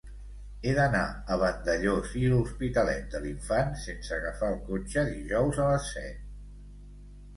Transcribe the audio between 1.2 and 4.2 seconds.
a Vandellòs i l'Hospitalet de l'Infant sense